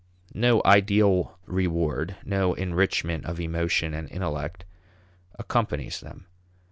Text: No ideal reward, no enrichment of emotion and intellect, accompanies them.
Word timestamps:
No 0.33 0.63
ideal 0.65 1.37
reward, 1.45 2.15
no 2.25 2.55
enrichment 2.55 3.23
of 3.27 3.39
emotion 3.39 3.93
and 3.93 4.09
intellect, 4.09 4.65
accompanies 5.37 5.99
them. 5.99 6.25